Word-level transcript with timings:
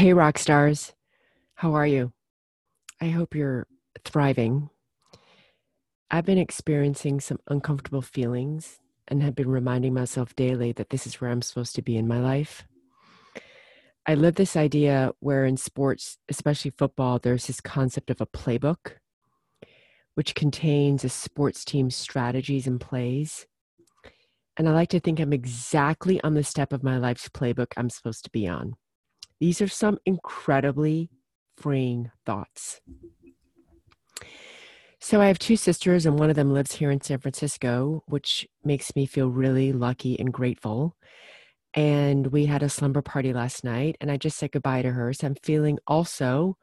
Hey, 0.00 0.14
rock 0.14 0.38
stars. 0.38 0.94
How 1.56 1.74
are 1.74 1.86
you? 1.86 2.14
I 3.02 3.08
hope 3.08 3.34
you're 3.34 3.66
thriving. 4.02 4.70
I've 6.10 6.24
been 6.24 6.38
experiencing 6.38 7.20
some 7.20 7.38
uncomfortable 7.48 8.00
feelings 8.00 8.78
and 9.08 9.22
have 9.22 9.34
been 9.34 9.50
reminding 9.50 9.92
myself 9.92 10.34
daily 10.34 10.72
that 10.72 10.88
this 10.88 11.06
is 11.06 11.20
where 11.20 11.30
I'm 11.30 11.42
supposed 11.42 11.74
to 11.74 11.82
be 11.82 11.98
in 11.98 12.08
my 12.08 12.18
life. 12.18 12.66
I 14.06 14.14
live 14.14 14.36
this 14.36 14.56
idea 14.56 15.12
where 15.20 15.44
in 15.44 15.58
sports, 15.58 16.16
especially 16.30 16.70
football, 16.70 17.18
there's 17.18 17.46
this 17.46 17.60
concept 17.60 18.08
of 18.08 18.22
a 18.22 18.26
playbook, 18.26 18.92
which 20.14 20.34
contains 20.34 21.04
a 21.04 21.10
sports 21.10 21.62
team's 21.62 21.94
strategies 21.94 22.66
and 22.66 22.80
plays. 22.80 23.46
And 24.56 24.66
I 24.66 24.72
like 24.72 24.88
to 24.88 25.00
think 25.00 25.20
I'm 25.20 25.34
exactly 25.34 26.22
on 26.22 26.32
the 26.32 26.42
step 26.42 26.72
of 26.72 26.82
my 26.82 26.96
life's 26.96 27.28
playbook 27.28 27.74
I'm 27.76 27.90
supposed 27.90 28.24
to 28.24 28.30
be 28.30 28.48
on. 28.48 28.76
These 29.40 29.62
are 29.62 29.68
some 29.68 29.98
incredibly 30.04 31.10
freeing 31.56 32.10
thoughts. 32.26 32.80
So, 35.02 35.22
I 35.22 35.28
have 35.28 35.38
two 35.38 35.56
sisters, 35.56 36.04
and 36.04 36.18
one 36.18 36.28
of 36.28 36.36
them 36.36 36.52
lives 36.52 36.72
here 36.72 36.90
in 36.90 37.00
San 37.00 37.20
Francisco, 37.20 38.04
which 38.06 38.46
makes 38.62 38.94
me 38.94 39.06
feel 39.06 39.30
really 39.30 39.72
lucky 39.72 40.20
and 40.20 40.30
grateful. 40.30 40.94
And 41.72 42.26
we 42.26 42.44
had 42.44 42.62
a 42.62 42.68
slumber 42.68 43.00
party 43.00 43.32
last 43.32 43.64
night, 43.64 43.96
and 44.00 44.10
I 44.10 44.18
just 44.18 44.36
said 44.36 44.52
goodbye 44.52 44.82
to 44.82 44.90
her. 44.90 45.14
So, 45.14 45.26
I'm 45.26 45.36
feeling 45.42 45.78
also 45.86 46.58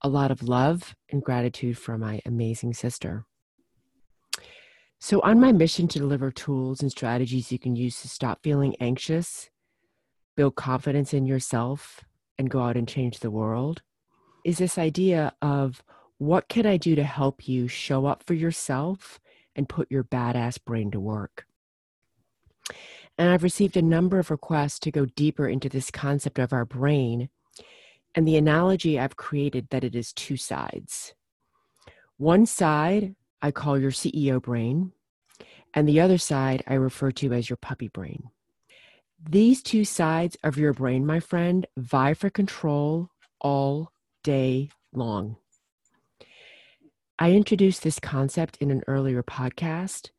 a 0.00 0.08
lot 0.08 0.30
of 0.30 0.44
love 0.48 0.94
and 1.10 1.22
gratitude 1.24 1.76
for 1.76 1.98
my 1.98 2.20
amazing 2.24 2.74
sister. 2.74 3.26
So, 5.00 5.20
on 5.22 5.40
my 5.40 5.50
mission 5.50 5.88
to 5.88 5.98
deliver 5.98 6.30
tools 6.30 6.82
and 6.82 6.90
strategies 6.92 7.50
you 7.50 7.58
can 7.58 7.74
use 7.74 8.00
to 8.02 8.08
stop 8.08 8.44
feeling 8.44 8.76
anxious, 8.78 9.50
build 10.36 10.54
confidence 10.54 11.12
in 11.12 11.26
yourself, 11.26 12.04
and 12.42 12.50
go 12.50 12.60
out 12.60 12.76
and 12.76 12.88
change 12.88 13.20
the 13.20 13.30
world 13.30 13.82
is 14.44 14.58
this 14.58 14.76
idea 14.76 15.32
of 15.40 15.84
what 16.18 16.48
can 16.48 16.66
I 16.66 16.76
do 16.76 16.96
to 16.96 17.04
help 17.04 17.48
you 17.48 17.68
show 17.68 18.06
up 18.06 18.24
for 18.26 18.34
yourself 18.34 19.20
and 19.54 19.68
put 19.68 19.92
your 19.92 20.02
badass 20.02 20.58
brain 20.64 20.90
to 20.90 20.98
work? 20.98 21.46
And 23.16 23.30
I've 23.30 23.44
received 23.44 23.76
a 23.76 23.82
number 23.82 24.18
of 24.18 24.28
requests 24.28 24.80
to 24.80 24.90
go 24.90 25.06
deeper 25.06 25.46
into 25.46 25.68
this 25.68 25.92
concept 25.92 26.40
of 26.40 26.52
our 26.52 26.64
brain 26.64 27.28
and 28.12 28.26
the 28.26 28.36
analogy 28.36 28.98
I've 28.98 29.16
created 29.16 29.68
that 29.70 29.84
it 29.84 29.94
is 29.94 30.12
two 30.12 30.36
sides. 30.36 31.14
One 32.16 32.44
side 32.44 33.14
I 33.40 33.52
call 33.52 33.78
your 33.78 33.92
CEO 33.92 34.42
brain, 34.42 34.90
and 35.74 35.88
the 35.88 36.00
other 36.00 36.18
side 36.18 36.64
I 36.66 36.74
refer 36.74 37.12
to 37.12 37.32
as 37.32 37.48
your 37.48 37.56
puppy 37.56 37.86
brain. 37.86 38.31
These 39.24 39.62
two 39.62 39.84
sides 39.84 40.36
of 40.42 40.58
your 40.58 40.72
brain, 40.72 41.06
my 41.06 41.20
friend, 41.20 41.64
vie 41.76 42.12
for 42.12 42.28
control 42.28 43.10
all 43.40 43.92
day 44.24 44.70
long. 44.92 45.36
I 47.20 47.30
introduced 47.30 47.84
this 47.84 48.00
concept 48.00 48.56
in 48.56 48.72
an 48.72 48.82
earlier 48.88 49.22
podcast. 49.22 50.10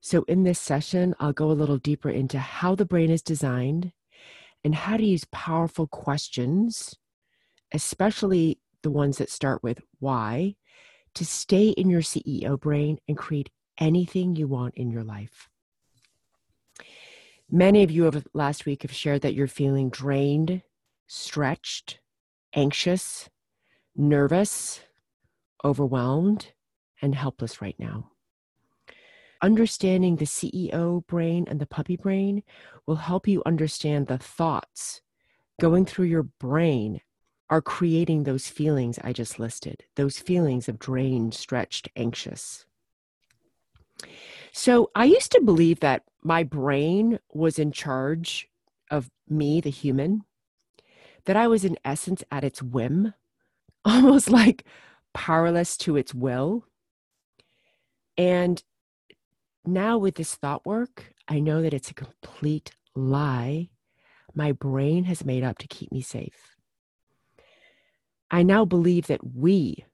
So, 0.00 0.24
in 0.24 0.42
this 0.42 0.58
session, 0.58 1.14
I'll 1.20 1.32
go 1.32 1.50
a 1.50 1.52
little 1.52 1.78
deeper 1.78 2.10
into 2.10 2.40
how 2.40 2.74
the 2.74 2.84
brain 2.84 3.08
is 3.10 3.22
designed 3.22 3.92
and 4.64 4.74
how 4.74 4.96
to 4.96 5.04
use 5.04 5.24
powerful 5.30 5.86
questions, 5.86 6.96
especially 7.72 8.58
the 8.82 8.90
ones 8.90 9.18
that 9.18 9.30
start 9.30 9.62
with 9.62 9.80
why, 10.00 10.56
to 11.14 11.24
stay 11.24 11.68
in 11.68 11.88
your 11.88 12.02
CEO 12.02 12.58
brain 12.58 12.98
and 13.06 13.16
create 13.16 13.50
anything 13.78 14.34
you 14.34 14.48
want 14.48 14.74
in 14.74 14.90
your 14.90 15.04
life. 15.04 15.49
Many 17.52 17.82
of 17.82 17.90
you 17.90 18.06
over 18.06 18.22
last 18.32 18.64
week 18.64 18.82
have 18.82 18.92
shared 18.92 19.22
that 19.22 19.34
you're 19.34 19.48
feeling 19.48 19.90
drained, 19.90 20.62
stretched, 21.08 21.98
anxious, 22.54 23.28
nervous, 23.96 24.80
overwhelmed, 25.64 26.52
and 27.02 27.12
helpless 27.14 27.60
right 27.60 27.74
now. 27.76 28.12
Understanding 29.42 30.16
the 30.16 30.26
CEO 30.26 31.04
brain 31.06 31.46
and 31.48 31.58
the 31.58 31.66
puppy 31.66 31.96
brain 31.96 32.44
will 32.86 32.96
help 32.96 33.26
you 33.26 33.42
understand 33.44 34.06
the 34.06 34.18
thoughts 34.18 35.00
going 35.60 35.84
through 35.84 36.06
your 36.06 36.22
brain 36.22 37.00
are 37.48 37.60
creating 37.60 38.22
those 38.22 38.48
feelings 38.48 38.98
I 39.02 39.12
just 39.12 39.40
listed, 39.40 39.82
those 39.96 40.20
feelings 40.20 40.68
of 40.68 40.78
drained, 40.78 41.34
stretched, 41.34 41.88
anxious. 41.96 42.64
So 44.52 44.90
I 44.94 45.04
used 45.04 45.32
to 45.32 45.40
believe 45.40 45.80
that 45.80 46.04
my 46.22 46.42
brain 46.42 47.18
was 47.32 47.58
in 47.58 47.72
charge 47.72 48.48
of 48.90 49.10
me, 49.28 49.60
the 49.60 49.70
human, 49.70 50.24
that 51.24 51.36
I 51.36 51.46
was 51.46 51.64
in 51.64 51.78
essence 51.84 52.24
at 52.30 52.44
its 52.44 52.62
whim, 52.62 53.14
almost 53.84 54.30
like 54.30 54.64
powerless 55.14 55.76
to 55.78 55.96
its 55.96 56.14
will. 56.14 56.64
And 58.16 58.62
now 59.64 59.98
with 59.98 60.16
this 60.16 60.34
thought 60.34 60.66
work, 60.66 61.14
I 61.28 61.40
know 61.40 61.62
that 61.62 61.74
it's 61.74 61.90
a 61.90 61.94
complete 61.94 62.72
lie 62.94 63.70
my 64.34 64.52
brain 64.52 65.04
has 65.04 65.24
made 65.24 65.42
up 65.42 65.58
to 65.58 65.66
keep 65.66 65.90
me 65.92 66.00
safe. 66.00 66.56
I 68.30 68.42
now 68.42 68.64
believe 68.64 69.08
that 69.08 69.34
we, 69.34 69.84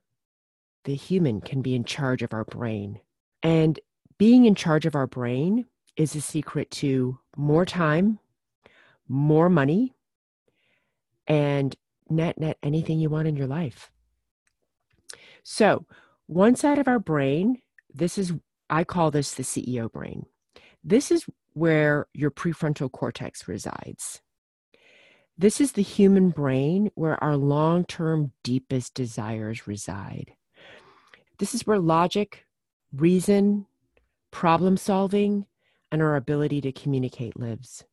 the 0.84 0.94
human, 0.94 1.40
can 1.40 1.62
be 1.62 1.74
in 1.74 1.84
charge 1.84 2.22
of 2.22 2.34
our 2.34 2.44
brain. 2.44 3.00
And 3.42 3.80
being 4.18 4.44
in 4.44 4.54
charge 4.54 4.86
of 4.86 4.94
our 4.94 5.06
brain 5.06 5.66
is 5.96 6.14
a 6.14 6.20
secret 6.20 6.70
to 6.70 7.18
more 7.36 7.64
time, 7.64 8.18
more 9.08 9.48
money, 9.48 9.94
and 11.26 11.74
net 12.08 12.38
net 12.38 12.58
anything 12.62 13.00
you 13.00 13.10
want 13.10 13.28
in 13.28 13.36
your 13.36 13.46
life. 13.46 13.90
So, 15.42 15.86
one 16.26 16.56
side 16.56 16.78
of 16.78 16.88
our 16.88 16.98
brain, 16.98 17.62
this 17.92 18.18
is 18.18 18.32
I 18.68 18.84
call 18.84 19.10
this 19.10 19.34
the 19.34 19.42
CEO 19.42 19.90
brain. 19.90 20.26
This 20.82 21.10
is 21.10 21.24
where 21.54 22.06
your 22.12 22.30
prefrontal 22.30 22.90
cortex 22.90 23.48
resides. 23.48 24.20
This 25.38 25.60
is 25.60 25.72
the 25.72 25.82
human 25.82 26.30
brain 26.30 26.90
where 26.94 27.22
our 27.22 27.36
long 27.36 27.84
term 27.84 28.32
deepest 28.42 28.94
desires 28.94 29.66
reside. 29.66 30.32
This 31.38 31.54
is 31.54 31.66
where 31.66 31.78
logic, 31.78 32.46
reason, 32.92 33.66
problem 34.36 34.76
solving, 34.76 35.46
and 35.90 36.02
our 36.02 36.14
ability 36.14 36.60
to 36.60 36.70
communicate 36.70 37.40
lives. 37.40 37.84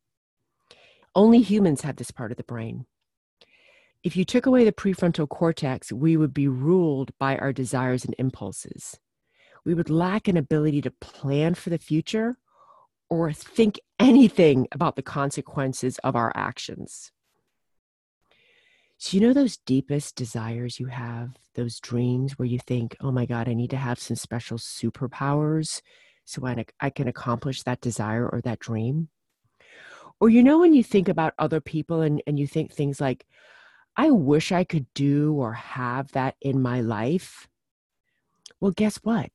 Only 1.14 1.40
humans 1.40 1.80
have 1.80 1.96
this 1.96 2.10
part 2.10 2.32
of 2.32 2.36
the 2.36 2.44
brain. 2.44 2.84
If 4.02 4.14
you 4.14 4.26
took 4.26 4.44
away 4.44 4.66
the 4.66 4.70
prefrontal 4.70 5.26
cortex, 5.26 5.90
we 5.90 6.18
would 6.18 6.34
be 6.34 6.46
ruled 6.46 7.12
by 7.18 7.38
our 7.38 7.50
desires 7.50 8.04
and 8.04 8.14
impulses. 8.18 8.98
we 9.64 9.74
would 9.74 9.90
lack 9.90 10.28
an 10.28 10.36
ability 10.36 10.82
to 10.82 10.90
plan 10.90 11.54
for 11.54 11.70
the 11.70 11.78
future 11.78 12.36
or 13.08 13.32
think 13.32 13.80
anything 13.98 14.66
about 14.72 14.96
the 14.96 15.02
consequences 15.02 15.98
of 16.04 16.14
our 16.14 16.32
actions. 16.34 17.10
So, 18.98 19.16
you 19.16 19.26
know, 19.26 19.32
those 19.32 19.56
deepest 19.56 20.14
desires 20.14 20.78
you 20.78 20.86
have, 20.86 21.36
those 21.54 21.80
dreams 21.80 22.38
where 22.38 22.46
you 22.46 22.58
think, 22.58 22.96
oh 23.00 23.10
my 23.10 23.26
God, 23.26 23.48
I 23.48 23.54
need 23.54 23.70
to 23.70 23.76
have 23.76 23.98
some 23.98 24.16
special 24.16 24.58
superpowers 24.58 25.80
so 26.24 26.46
I, 26.46 26.64
I 26.80 26.90
can 26.90 27.08
accomplish 27.08 27.62
that 27.62 27.80
desire 27.80 28.28
or 28.28 28.40
that 28.42 28.58
dream? 28.58 29.08
Or, 30.20 30.28
you 30.28 30.42
know, 30.42 30.60
when 30.60 30.74
you 30.74 30.82
think 30.82 31.08
about 31.08 31.34
other 31.38 31.60
people 31.60 32.00
and, 32.00 32.22
and 32.26 32.38
you 32.38 32.46
think 32.46 32.72
things 32.72 33.00
like, 33.00 33.26
I 33.96 34.10
wish 34.10 34.52
I 34.52 34.64
could 34.64 34.86
do 34.94 35.34
or 35.34 35.52
have 35.52 36.12
that 36.12 36.36
in 36.40 36.60
my 36.62 36.80
life. 36.80 37.48
Well, 38.60 38.72
guess 38.72 38.96
what? 38.98 39.30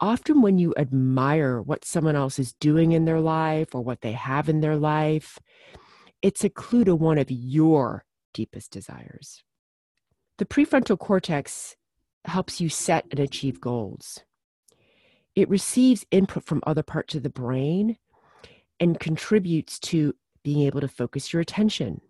Often, 0.00 0.42
when 0.42 0.58
you 0.58 0.74
admire 0.76 1.62
what 1.62 1.84
someone 1.84 2.16
else 2.16 2.38
is 2.40 2.54
doing 2.54 2.90
in 2.90 3.04
their 3.04 3.20
life 3.20 3.72
or 3.74 3.82
what 3.82 4.00
they 4.00 4.12
have 4.12 4.48
in 4.48 4.60
their 4.60 4.76
life, 4.76 5.38
it's 6.22 6.42
a 6.42 6.50
clue 6.50 6.84
to 6.84 6.96
one 6.96 7.18
of 7.18 7.30
your 7.30 8.04
deepest 8.34 8.72
desires. 8.72 9.44
The 10.38 10.44
prefrontal 10.44 10.98
cortex 10.98 11.76
helps 12.24 12.60
you 12.60 12.68
set 12.68 13.06
and 13.10 13.20
achieve 13.20 13.60
goals. 13.60 14.20
It 15.34 15.48
receives 15.48 16.04
input 16.10 16.44
from 16.44 16.62
other 16.66 16.82
parts 16.82 17.14
of 17.14 17.22
the 17.22 17.30
brain 17.30 17.96
and 18.78 19.00
contributes 19.00 19.78
to 19.78 20.14
being 20.42 20.62
able 20.62 20.80
to 20.80 20.88
focus 20.88 21.32
your 21.32 21.40
attention, 21.40 22.00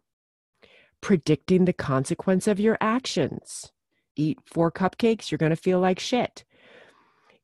predicting 1.00 1.64
the 1.64 1.72
consequence 1.72 2.46
of 2.46 2.58
your 2.58 2.78
actions. 2.80 3.72
Eat 4.16 4.38
four 4.44 4.72
cupcakes, 4.72 5.30
you're 5.30 5.38
going 5.38 5.50
to 5.50 5.56
feel 5.56 5.80
like 5.80 5.98
shit. 5.98 6.44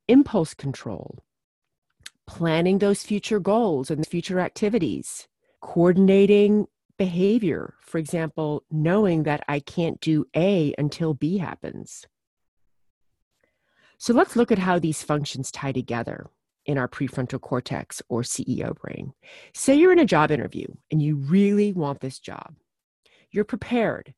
Impulse 0.08 0.54
control, 0.54 1.18
planning 2.26 2.78
those 2.78 3.02
future 3.02 3.38
goals 3.38 3.90
and 3.90 4.06
future 4.06 4.40
activities, 4.40 5.28
coordinating 5.60 6.66
behavior. 6.96 7.74
For 7.80 7.98
example, 7.98 8.64
knowing 8.70 9.22
that 9.22 9.44
I 9.48 9.60
can't 9.60 10.00
do 10.00 10.26
A 10.34 10.74
until 10.78 11.14
B 11.14 11.38
happens. 11.38 12.06
So 13.98 14.14
let's 14.14 14.36
look 14.36 14.52
at 14.52 14.60
how 14.60 14.78
these 14.78 15.02
functions 15.02 15.50
tie 15.50 15.72
together 15.72 16.30
in 16.66 16.78
our 16.78 16.86
prefrontal 16.86 17.40
cortex 17.40 18.00
or 18.08 18.22
CEO 18.22 18.76
brain. 18.76 19.12
Say 19.54 19.74
you're 19.74 19.92
in 19.92 19.98
a 19.98 20.06
job 20.06 20.30
interview 20.30 20.66
and 20.90 21.02
you 21.02 21.16
really 21.16 21.72
want 21.72 22.00
this 22.00 22.20
job. 22.20 22.54
You're 23.32 23.44
prepared, 23.44 24.14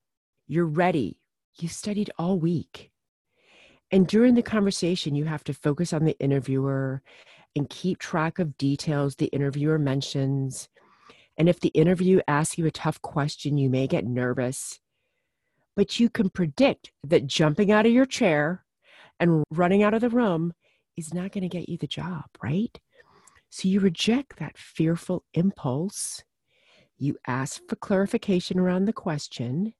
you're 0.46 0.66
ready, 0.66 1.18
you 1.58 1.68
studied 1.68 2.10
all 2.18 2.38
week. 2.38 2.90
And 3.90 4.06
during 4.06 4.34
the 4.34 4.42
conversation, 4.42 5.14
you 5.14 5.24
have 5.24 5.44
to 5.44 5.54
focus 5.54 5.92
on 5.92 6.04
the 6.04 6.18
interviewer 6.20 7.02
and 7.56 7.68
keep 7.68 7.98
track 7.98 8.38
of 8.38 8.58
details 8.58 9.16
the 9.16 9.26
interviewer 9.26 9.78
mentions. 9.78 10.68
And 11.38 11.48
if 11.48 11.60
the 11.60 11.68
interview 11.70 12.20
asks 12.28 12.58
you 12.58 12.66
a 12.66 12.70
tough 12.70 13.00
question, 13.00 13.56
you 13.56 13.70
may 13.70 13.86
get 13.86 14.04
nervous. 14.04 14.78
But 15.74 15.98
you 15.98 16.10
can 16.10 16.28
predict 16.28 16.92
that 17.02 17.26
jumping 17.26 17.72
out 17.72 17.86
of 17.86 17.92
your 17.92 18.06
chair 18.06 18.64
and 19.20 19.44
running 19.50 19.82
out 19.82 19.94
of 19.94 20.00
the 20.00 20.08
room 20.08 20.52
is 20.96 21.14
not 21.14 21.32
going 21.32 21.42
to 21.42 21.48
get 21.48 21.68
you 21.68 21.78
the 21.78 21.86
job, 21.86 22.24
right? 22.42 22.76
So 23.50 23.68
you 23.68 23.80
reject 23.80 24.38
that 24.38 24.58
fearful 24.58 25.24
impulse. 25.34 26.24
You 26.96 27.16
ask 27.26 27.60
for 27.68 27.76
clarification 27.76 28.58
around 28.58 28.86
the 28.86 28.92
question. 28.92 29.74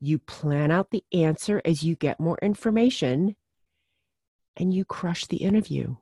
You 0.00 0.18
plan 0.18 0.70
out 0.70 0.90
the 0.90 1.04
answer 1.12 1.62
as 1.64 1.82
you 1.82 1.96
get 1.96 2.20
more 2.20 2.38
information, 2.42 3.36
and 4.56 4.74
you 4.74 4.84
crush 4.84 5.26
the 5.26 5.36
interview 5.38 5.96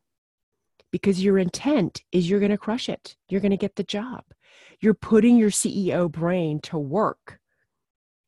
because 0.91 1.23
your 1.23 1.39
intent 1.39 2.03
is 2.11 2.29
you're 2.29 2.41
going 2.41 2.51
to 2.51 2.59
crush 2.59 2.89
it. 2.89 3.17
You're 3.29 3.43
going 3.43 3.51
to 3.51 3.57
get 3.57 3.77
the 3.77 3.85
job. 3.85 4.25
You're 4.81 4.95
putting 4.95 5.37
your 5.37 5.51
CEO 5.51 6.11
brain 6.11 6.61
to 6.63 6.79
work. 6.79 7.39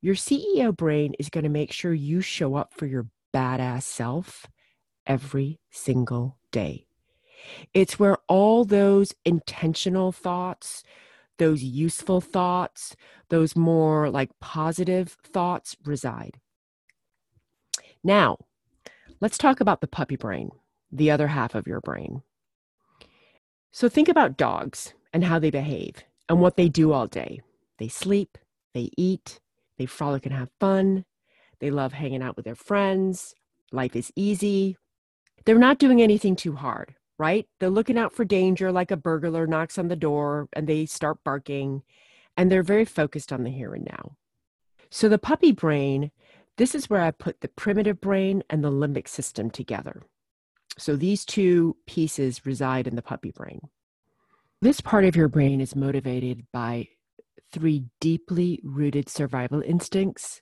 Your 0.01 0.15
CEO 0.15 0.75
brain 0.75 1.13
is 1.19 1.29
going 1.29 1.45
to 1.45 1.49
make 1.49 1.71
sure 1.71 1.93
you 1.93 2.21
show 2.21 2.55
up 2.55 2.73
for 2.75 2.85
your 2.85 3.07
badass 3.33 3.83
self 3.83 4.45
every 5.05 5.59
single 5.69 6.37
day. 6.51 6.85
It's 7.73 7.99
where 7.99 8.17
all 8.27 8.65
those 8.65 9.13
intentional 9.25 10.11
thoughts, 10.11 10.83
those 11.37 11.63
useful 11.63 12.21
thoughts, 12.21 12.95
those 13.29 13.55
more 13.55 14.09
like 14.09 14.29
positive 14.39 15.17
thoughts 15.23 15.75
reside. 15.85 16.39
Now, 18.03 18.37
let's 19.19 19.37
talk 19.37 19.59
about 19.59 19.81
the 19.81 19.87
puppy 19.87 20.15
brain, 20.15 20.51
the 20.91 21.11
other 21.11 21.27
half 21.27 21.55
of 21.55 21.67
your 21.67 21.81
brain. 21.81 22.21
So 23.71 23.87
think 23.87 24.09
about 24.09 24.37
dogs 24.37 24.93
and 25.13 25.23
how 25.23 25.39
they 25.39 25.51
behave 25.51 26.03
and 26.27 26.39
what 26.39 26.55
they 26.55 26.69
do 26.69 26.91
all 26.91 27.07
day. 27.07 27.41
They 27.77 27.87
sleep, 27.87 28.37
they 28.73 28.89
eat, 28.97 29.39
they 29.77 29.85
frolic 29.85 30.25
and 30.25 30.35
have 30.35 30.49
fun, 30.59 31.05
they 31.59 31.71
love 31.71 31.93
hanging 31.93 32.21
out 32.21 32.35
with 32.35 32.45
their 32.45 32.55
friends, 32.55 33.35
life 33.71 33.95
is 33.95 34.11
easy. 34.15 34.77
They're 35.45 35.57
not 35.57 35.79
doing 35.79 36.01
anything 36.01 36.35
too 36.35 36.55
hard, 36.55 36.95
right? 37.17 37.47
They're 37.59 37.69
looking 37.69 37.97
out 37.97 38.13
for 38.13 38.25
danger 38.25 38.71
like 38.71 38.91
a 38.91 38.97
burglar 38.97 39.47
knocks 39.47 39.77
on 39.77 39.87
the 39.87 39.95
door 39.95 40.47
and 40.53 40.67
they 40.67 40.85
start 40.85 41.23
barking, 41.23 41.83
and 42.37 42.51
they're 42.51 42.63
very 42.63 42.85
focused 42.85 43.33
on 43.33 43.43
the 43.43 43.49
here 43.49 43.73
and 43.73 43.85
now. 43.85 44.15
So, 44.89 45.07
the 45.07 45.19
puppy 45.19 45.51
brain, 45.51 46.11
this 46.57 46.73
is 46.73 46.89
where 46.89 47.01
I 47.01 47.11
put 47.11 47.41
the 47.41 47.47
primitive 47.47 48.01
brain 48.01 48.43
and 48.49 48.63
the 48.63 48.71
limbic 48.71 49.07
system 49.07 49.49
together. 49.49 50.03
So, 50.77 50.95
these 50.95 51.25
two 51.25 51.77
pieces 51.85 52.45
reside 52.45 52.87
in 52.87 52.95
the 52.95 53.01
puppy 53.01 53.31
brain. 53.31 53.61
This 54.61 54.81
part 54.81 55.05
of 55.05 55.15
your 55.15 55.27
brain 55.27 55.61
is 55.61 55.75
motivated 55.75 56.45
by 56.51 56.87
three 57.51 57.85
deeply 57.99 58.59
rooted 58.63 59.09
survival 59.09 59.61
instincts, 59.61 60.41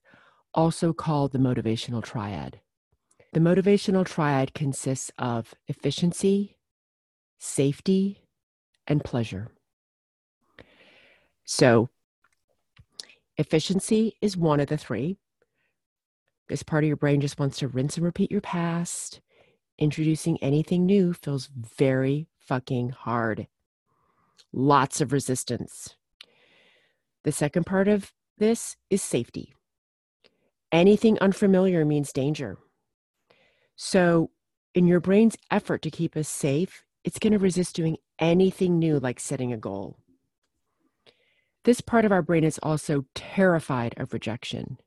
also 0.53 0.93
called 0.93 1.31
the 1.31 1.37
motivational 1.37 2.03
triad. 2.03 2.61
The 3.33 3.39
motivational 3.39 4.05
triad 4.05 4.53
consists 4.53 5.11
of 5.17 5.53
efficiency, 5.67 6.57
safety, 7.37 8.21
and 8.87 9.03
pleasure. 9.03 9.49
So, 11.45 11.89
efficiency 13.37 14.17
is 14.21 14.35
one 14.35 14.59
of 14.59 14.67
the 14.67 14.77
three. 14.77 15.17
This 16.49 16.63
part 16.63 16.83
of 16.83 16.87
your 16.87 16.97
brain 16.97 17.21
just 17.21 17.39
wants 17.39 17.59
to 17.59 17.67
rinse 17.67 17.97
and 17.97 18.05
repeat 18.05 18.31
your 18.31 18.41
past. 18.41 19.21
Introducing 19.77 20.41
anything 20.41 20.85
new 20.85 21.13
feels 21.13 21.47
very 21.47 22.27
fucking 22.39 22.89
hard. 22.89 23.47
Lots 24.53 25.01
of 25.01 25.11
resistance. 25.11 25.95
The 27.23 27.31
second 27.31 27.65
part 27.65 27.87
of 27.87 28.13
this 28.37 28.77
is 28.89 29.01
safety. 29.01 29.53
Anything 30.77 31.17
unfamiliar 31.17 31.83
means 31.85 32.13
danger. 32.13 32.59
So, 33.75 34.29
in 34.75 34.85
your 34.85 34.99
brain's 34.99 35.35
effort 35.49 35.81
to 35.81 35.89
keep 35.89 36.15
us 36.15 36.29
safe, 36.29 36.85
it's 37.03 37.17
going 37.17 37.33
to 37.33 37.39
resist 37.39 37.75
doing 37.75 37.97
anything 38.19 38.77
new 38.77 38.99
like 38.99 39.19
setting 39.19 39.51
a 39.51 39.57
goal. 39.57 39.97
This 41.63 41.81
part 41.81 42.05
of 42.05 42.11
our 42.11 42.21
brain 42.21 42.43
is 42.43 42.59
also 42.61 43.05
terrified 43.15 43.95
of 43.97 44.13
rejection. 44.13 44.77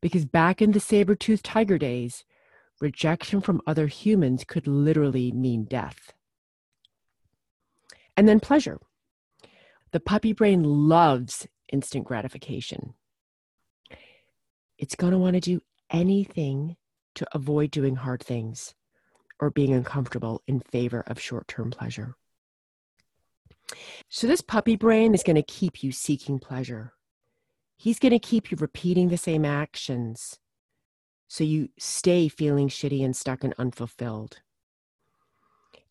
Because 0.00 0.24
back 0.24 0.62
in 0.62 0.72
the 0.72 0.80
saber 0.80 1.14
toothed 1.14 1.44
tiger 1.44 1.76
days, 1.76 2.24
rejection 2.80 3.42
from 3.42 3.60
other 3.66 3.88
humans 3.88 4.42
could 4.44 4.66
literally 4.66 5.30
mean 5.32 5.64
death. 5.64 6.14
And 8.16 8.26
then 8.26 8.40
pleasure. 8.40 8.78
The 9.92 10.00
puppy 10.00 10.32
brain 10.32 10.62
loves 10.62 11.46
instant 11.70 12.06
gratification. 12.06 12.94
It's 14.78 14.94
going 14.94 15.12
to 15.12 15.18
want 15.18 15.34
to 15.34 15.40
do 15.40 15.60
anything 15.90 16.76
to 17.14 17.26
avoid 17.32 17.70
doing 17.70 17.96
hard 17.96 18.22
things 18.22 18.74
or 19.40 19.50
being 19.50 19.72
uncomfortable 19.72 20.42
in 20.46 20.60
favor 20.60 21.00
of 21.06 21.20
short 21.20 21.48
term 21.48 21.70
pleasure. 21.70 22.16
So, 24.08 24.26
this 24.26 24.40
puppy 24.40 24.76
brain 24.76 25.14
is 25.14 25.22
going 25.22 25.36
to 25.36 25.42
keep 25.42 25.82
you 25.82 25.92
seeking 25.92 26.38
pleasure. 26.38 26.92
He's 27.76 27.98
going 27.98 28.12
to 28.12 28.18
keep 28.18 28.50
you 28.50 28.56
repeating 28.60 29.08
the 29.08 29.16
same 29.16 29.44
actions 29.44 30.38
so 31.28 31.42
you 31.42 31.68
stay 31.78 32.28
feeling 32.28 32.68
shitty 32.68 33.04
and 33.04 33.16
stuck 33.16 33.42
and 33.42 33.54
unfulfilled. 33.58 34.40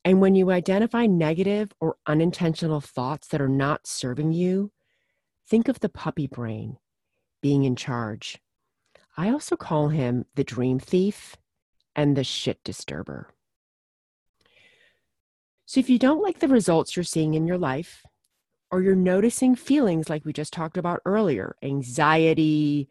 And 0.05 0.19
when 0.19 0.35
you 0.35 0.51
identify 0.51 1.05
negative 1.05 1.71
or 1.79 1.95
unintentional 2.05 2.81
thoughts 2.81 3.27
that 3.29 3.41
are 3.41 3.49
not 3.49 3.87
serving 3.87 4.33
you, 4.33 4.71
think 5.47 5.67
of 5.67 5.79
the 5.79 5.89
puppy 5.89 6.27
brain 6.27 6.77
being 7.41 7.63
in 7.63 7.75
charge. 7.75 8.39
I 9.15 9.29
also 9.29 9.55
call 9.55 9.89
him 9.89 10.25
the 10.36 10.43
dream 10.43 10.79
thief 10.79 11.38
and 11.96 12.15
the 12.15 12.24
shit 12.24 12.63
disturber. 12.63 13.29
So, 15.65 15.79
if 15.79 15.89
you 15.89 16.00
don't 16.00 16.22
like 16.22 16.39
the 16.39 16.48
results 16.48 16.96
you're 16.96 17.03
seeing 17.03 17.36
in 17.36 17.48
your 17.48 17.58
life, 17.58 18.03
or 18.72 18.82
you're 18.82 18.96
noticing 18.96 19.55
feelings 19.55 20.10
like 20.10 20.25
we 20.25 20.34
just 20.34 20.51
talked 20.51 20.77
about 20.77 21.01
earlier 21.05 21.55
anxiety, 21.62 22.89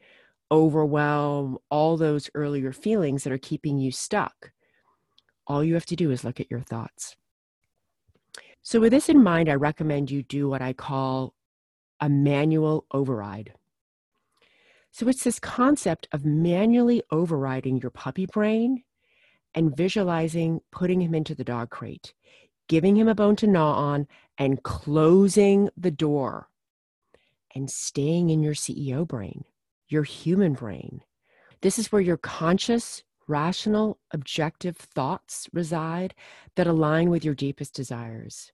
overwhelm, 0.50 1.58
all 1.70 1.96
those 1.96 2.30
earlier 2.34 2.72
feelings 2.72 3.24
that 3.24 3.32
are 3.32 3.38
keeping 3.38 3.78
you 3.78 3.90
stuck, 3.90 4.52
all 5.46 5.64
you 5.64 5.74
have 5.74 5.86
to 5.86 5.96
do 5.96 6.12
is 6.12 6.22
look 6.22 6.38
at 6.38 6.50
your 6.50 6.60
thoughts. 6.60 7.16
So, 8.62 8.78
with 8.78 8.92
this 8.92 9.08
in 9.08 9.22
mind, 9.22 9.48
I 9.48 9.54
recommend 9.54 10.10
you 10.10 10.22
do 10.22 10.48
what 10.48 10.62
I 10.62 10.72
call 10.72 11.34
a 12.00 12.08
manual 12.08 12.86
override. 12.92 13.52
So, 14.92 15.08
it's 15.08 15.24
this 15.24 15.38
concept 15.38 16.06
of 16.12 16.26
manually 16.26 17.02
overriding 17.10 17.78
your 17.78 17.90
puppy 17.90 18.26
brain 18.26 18.84
and 19.54 19.76
visualizing 19.76 20.60
putting 20.70 21.00
him 21.00 21.14
into 21.14 21.34
the 21.34 21.44
dog 21.44 21.70
crate, 21.70 22.12
giving 22.68 22.96
him 22.96 23.08
a 23.08 23.14
bone 23.14 23.36
to 23.36 23.46
gnaw 23.46 23.74
on, 23.74 24.06
and 24.36 24.62
closing 24.62 25.70
the 25.76 25.90
door 25.90 26.48
and 27.54 27.70
staying 27.70 28.30
in 28.30 28.42
your 28.42 28.54
CEO 28.54 29.06
brain, 29.06 29.44
your 29.88 30.04
human 30.04 30.52
brain. 30.54 31.02
This 31.60 31.78
is 31.78 31.92
where 31.92 32.00
your 32.00 32.16
conscious, 32.16 33.02
rational, 33.26 33.98
objective 34.10 34.76
thoughts 34.76 35.48
reside 35.52 36.14
that 36.56 36.66
align 36.66 37.08
with 37.08 37.24
your 37.24 37.34
deepest 37.34 37.74
desires. 37.74 38.52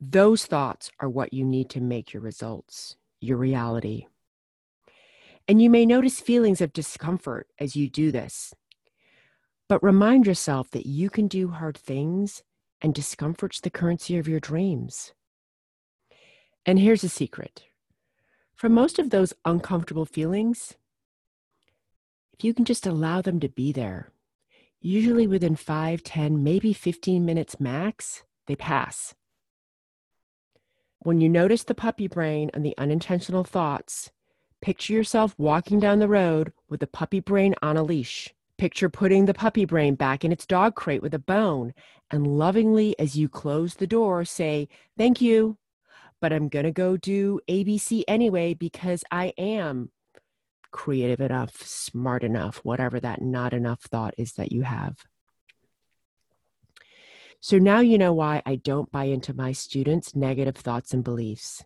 Those 0.00 0.46
thoughts 0.46 0.90
are 1.00 1.08
what 1.08 1.32
you 1.32 1.44
need 1.44 1.70
to 1.70 1.80
make 1.80 2.12
your 2.12 2.22
results, 2.22 2.96
your 3.20 3.36
reality. 3.36 4.06
And 5.50 5.60
you 5.60 5.68
may 5.68 5.84
notice 5.84 6.20
feelings 6.20 6.60
of 6.60 6.72
discomfort 6.72 7.48
as 7.58 7.74
you 7.74 7.90
do 7.90 8.12
this. 8.12 8.54
But 9.68 9.82
remind 9.82 10.24
yourself 10.24 10.70
that 10.70 10.86
you 10.86 11.10
can 11.10 11.26
do 11.26 11.48
hard 11.48 11.76
things 11.76 12.44
and 12.80 12.94
discomfort's 12.94 13.60
the 13.60 13.68
currency 13.68 14.16
of 14.16 14.28
your 14.28 14.38
dreams. 14.38 15.12
And 16.64 16.78
here's 16.78 17.02
a 17.02 17.08
secret 17.08 17.64
for 18.54 18.68
most 18.68 19.00
of 19.00 19.10
those 19.10 19.34
uncomfortable 19.44 20.04
feelings, 20.04 20.76
if 22.32 22.44
you 22.44 22.54
can 22.54 22.64
just 22.64 22.86
allow 22.86 23.20
them 23.20 23.40
to 23.40 23.48
be 23.48 23.72
there, 23.72 24.12
usually 24.80 25.26
within 25.26 25.56
5, 25.56 26.04
10, 26.04 26.44
maybe 26.44 26.72
15 26.72 27.26
minutes 27.26 27.58
max, 27.58 28.22
they 28.46 28.54
pass. 28.54 29.16
When 31.00 31.20
you 31.20 31.28
notice 31.28 31.64
the 31.64 31.74
puppy 31.74 32.06
brain 32.06 32.52
and 32.54 32.64
the 32.64 32.78
unintentional 32.78 33.42
thoughts, 33.42 34.12
picture 34.60 34.92
yourself 34.92 35.34
walking 35.38 35.80
down 35.80 35.98
the 35.98 36.08
road 36.08 36.52
with 36.68 36.80
the 36.80 36.86
puppy 36.86 37.20
brain 37.20 37.54
on 37.62 37.76
a 37.76 37.82
leash. 37.82 38.32
Picture 38.58 38.90
putting 38.90 39.24
the 39.24 39.34
puppy 39.34 39.64
brain 39.64 39.94
back 39.94 40.24
in 40.24 40.32
its 40.32 40.44
dog 40.44 40.74
crate 40.74 41.02
with 41.02 41.14
a 41.14 41.18
bone, 41.18 41.72
and 42.10 42.26
lovingly, 42.26 42.98
as 42.98 43.16
you 43.16 43.28
close 43.28 43.74
the 43.74 43.86
door, 43.86 44.24
say, 44.24 44.68
Thank 44.98 45.20
you, 45.20 45.56
but 46.20 46.32
I'm 46.32 46.48
going 46.48 46.66
to 46.66 46.72
go 46.72 46.96
do 46.96 47.40
ABC 47.48 48.04
anyway 48.06 48.52
because 48.52 49.02
I 49.10 49.32
am 49.38 49.90
creative 50.70 51.20
enough, 51.20 51.62
smart 51.62 52.22
enough, 52.22 52.58
whatever 52.58 53.00
that 53.00 53.22
not 53.22 53.54
enough 53.54 53.80
thought 53.80 54.14
is 54.18 54.34
that 54.34 54.52
you 54.52 54.62
have. 54.62 54.98
So 57.40 57.56
now 57.58 57.80
you 57.80 57.96
know 57.96 58.12
why 58.12 58.42
I 58.44 58.56
don't 58.56 58.92
buy 58.92 59.04
into 59.04 59.32
my 59.32 59.52
students' 59.52 60.14
negative 60.14 60.56
thoughts 60.56 60.92
and 60.92 61.02
beliefs 61.02 61.64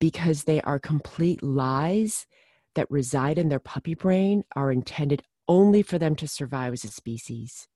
because 0.00 0.44
they 0.44 0.60
are 0.62 0.80
complete 0.80 1.42
lies 1.42 2.26
that 2.74 2.90
reside 2.90 3.38
in 3.38 3.48
their 3.48 3.60
puppy 3.60 3.94
brain, 3.94 4.42
are 4.56 4.72
intended 4.72 5.22
only 5.46 5.82
for 5.82 5.98
them 5.98 6.16
to 6.16 6.26
survive 6.26 6.72
as 6.72 6.84
a 6.84 6.88
species. 6.88 7.68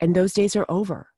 And 0.00 0.14
those 0.14 0.32
days 0.32 0.56
are 0.56 0.66
over. 0.68 1.08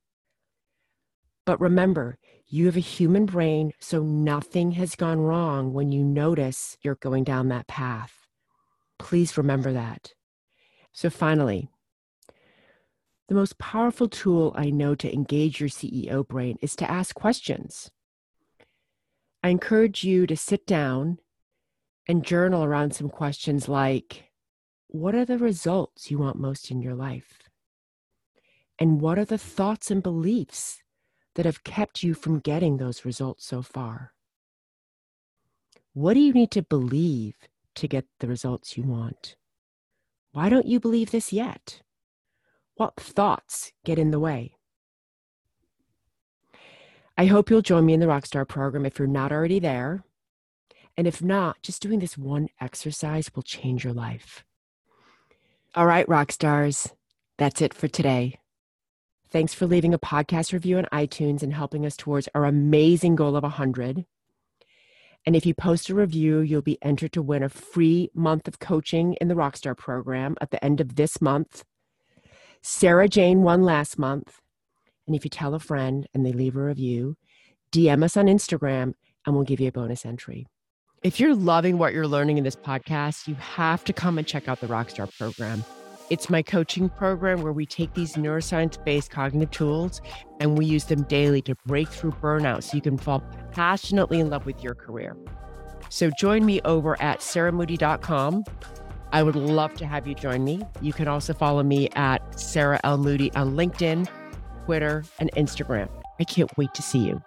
But 1.45 1.59
remember, 1.59 2.17
you 2.47 2.65
have 2.67 2.77
a 2.77 2.81
human 2.81 3.25
brain, 3.25 3.71
so 3.79 4.03
nothing 4.03 4.71
has 4.71 4.95
gone 4.95 5.19
wrong 5.19 5.73
when 5.73 5.91
you 5.91 6.03
notice 6.03 6.77
you're 6.81 6.95
going 6.95 7.23
down 7.23 7.49
that 7.49 7.67
path. 7.67 8.13
Please 8.99 9.37
remember 9.37 9.73
that. 9.73 10.13
So, 10.91 11.09
finally, 11.09 11.69
the 13.27 13.35
most 13.35 13.57
powerful 13.57 14.07
tool 14.07 14.53
I 14.55 14.69
know 14.69 14.95
to 14.95 15.11
engage 15.11 15.59
your 15.59 15.69
CEO 15.69 16.27
brain 16.27 16.57
is 16.61 16.75
to 16.77 16.89
ask 16.89 17.15
questions. 17.15 17.89
I 19.45 19.49
encourage 19.49 20.03
you 20.03 20.25
to 20.25 20.35
sit 20.35 20.65
down 20.65 21.19
and 22.07 22.25
journal 22.25 22.63
around 22.63 22.95
some 22.95 23.09
questions 23.09 23.69
like 23.69 24.31
What 24.87 25.13
are 25.13 25.23
the 25.23 25.37
results 25.37 26.09
you 26.09 26.17
want 26.17 26.39
most 26.39 26.71
in 26.71 26.81
your 26.81 26.95
life? 26.95 27.43
And 28.79 28.99
what 28.99 29.19
are 29.19 29.23
the 29.23 29.37
thoughts 29.37 29.91
and 29.91 30.01
beliefs 30.01 30.81
that 31.35 31.45
have 31.45 31.63
kept 31.63 32.01
you 32.01 32.15
from 32.15 32.39
getting 32.39 32.77
those 32.77 33.05
results 33.05 33.45
so 33.45 33.61
far? 33.61 34.13
What 35.93 36.15
do 36.15 36.21
you 36.21 36.33
need 36.33 36.49
to 36.49 36.63
believe 36.63 37.35
to 37.75 37.87
get 37.87 38.05
the 38.21 38.27
results 38.27 38.75
you 38.75 38.81
want? 38.81 39.35
Why 40.31 40.49
don't 40.49 40.65
you 40.65 40.79
believe 40.79 41.11
this 41.11 41.31
yet? 41.31 41.83
What 42.77 42.95
thoughts 42.95 43.73
get 43.83 43.99
in 43.99 44.09
the 44.09 44.19
way? 44.19 44.55
I 47.17 47.27
hope 47.27 47.49
you'll 47.49 47.61
join 47.61 47.85
me 47.85 47.93
in 47.93 48.01
the 48.01 48.07
Rockstar 48.07 48.47
program 48.47 48.85
if 48.85 48.99
you're 48.99 49.07
not 49.07 49.31
already 49.31 49.59
there. 49.59 50.03
And 50.97 51.07
if 51.07 51.21
not, 51.21 51.61
just 51.61 51.81
doing 51.81 51.99
this 51.99 52.17
one 52.17 52.49
exercise 52.59 53.31
will 53.33 53.43
change 53.43 53.83
your 53.83 53.93
life. 53.93 54.43
All 55.75 55.85
right, 55.85 56.07
Rockstars, 56.07 56.91
that's 57.37 57.61
it 57.61 57.73
for 57.73 57.87
today. 57.87 58.39
Thanks 59.29 59.53
for 59.53 59.65
leaving 59.65 59.93
a 59.93 59.99
podcast 59.99 60.53
review 60.53 60.77
on 60.77 60.87
iTunes 60.93 61.41
and 61.41 61.53
helping 61.53 61.85
us 61.85 61.97
towards 61.97 62.29
our 62.35 62.45
amazing 62.45 63.15
goal 63.15 63.35
of 63.35 63.43
100. 63.43 64.05
And 65.25 65.35
if 65.35 65.45
you 65.45 65.53
post 65.53 65.89
a 65.89 65.95
review, 65.95 66.39
you'll 66.39 66.61
be 66.61 66.77
entered 66.81 67.11
to 67.13 67.21
win 67.21 67.43
a 67.43 67.49
free 67.49 68.09
month 68.13 68.47
of 68.47 68.59
coaching 68.59 69.15
in 69.15 69.27
the 69.27 69.35
Rockstar 69.35 69.75
program 69.75 70.35
at 70.39 70.51
the 70.51 70.63
end 70.63 70.79
of 70.79 70.95
this 70.95 71.19
month. 71.19 71.63
Sarah 72.61 73.09
Jane 73.09 73.41
won 73.41 73.63
last 73.63 73.97
month. 73.97 74.39
And 75.07 75.15
if 75.15 75.23
you 75.23 75.29
tell 75.29 75.53
a 75.53 75.59
friend 75.59 76.07
and 76.13 76.25
they 76.25 76.31
leave 76.31 76.55
a 76.55 76.61
review, 76.63 77.15
DM 77.71 78.03
us 78.03 78.17
on 78.17 78.25
Instagram 78.25 78.93
and 79.25 79.35
we'll 79.35 79.43
give 79.43 79.59
you 79.59 79.67
a 79.67 79.71
bonus 79.71 80.05
entry. 80.05 80.47
If 81.03 81.19
you're 81.19 81.35
loving 81.35 81.77
what 81.77 81.93
you're 81.93 82.07
learning 82.07 82.37
in 82.37 82.43
this 82.43 82.55
podcast, 82.55 83.27
you 83.27 83.35
have 83.35 83.83
to 83.83 83.93
come 83.93 84.17
and 84.17 84.25
check 84.25 84.47
out 84.47 84.59
the 84.59 84.67
Rockstar 84.67 85.15
program. 85.17 85.63
It's 86.09 86.29
my 86.29 86.41
coaching 86.41 86.89
program 86.89 87.41
where 87.41 87.51
we 87.51 87.65
take 87.65 87.93
these 87.93 88.13
neuroscience 88.13 88.83
based 88.83 89.11
cognitive 89.11 89.51
tools 89.51 90.01
and 90.39 90.57
we 90.57 90.65
use 90.65 90.85
them 90.85 91.03
daily 91.03 91.41
to 91.43 91.55
break 91.65 91.89
through 91.89 92.11
burnout 92.11 92.63
so 92.63 92.75
you 92.75 92.81
can 92.81 92.97
fall 92.97 93.23
passionately 93.51 94.19
in 94.19 94.29
love 94.29 94.45
with 94.45 94.63
your 94.63 94.75
career. 94.75 95.15
So 95.89 96.11
join 96.19 96.45
me 96.45 96.61
over 96.61 96.99
at 97.01 97.19
sarahmoody.com. 97.19 98.43
I 99.11 99.23
would 99.23 99.35
love 99.35 99.73
to 99.75 99.85
have 99.85 100.07
you 100.07 100.13
join 100.13 100.43
me. 100.43 100.61
You 100.81 100.93
can 100.93 101.07
also 101.07 101.33
follow 101.33 101.63
me 101.63 101.89
at 101.95 102.39
Sarah 102.39 102.79
L. 102.83 102.97
Moody 102.97 103.31
on 103.33 103.55
LinkedIn, 103.55 104.07
Twitter, 104.65 105.03
and 105.19 105.31
Instagram. 105.33 105.89
I 106.19 106.23
can't 106.23 106.55
wait 106.57 106.73
to 106.73 106.81
see 106.81 106.99
you. 106.99 107.21